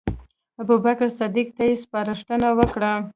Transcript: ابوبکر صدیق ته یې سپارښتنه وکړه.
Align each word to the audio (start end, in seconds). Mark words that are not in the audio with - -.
ابوبکر 0.61 1.09
صدیق 1.19 1.47
ته 1.57 1.63
یې 1.69 1.75
سپارښتنه 1.83 2.47
وکړه. 2.59 2.91